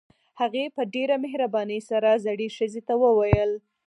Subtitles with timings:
[0.39, 3.51] هغې په ډېره مهربانۍ سره زړې ښځې ته وويل.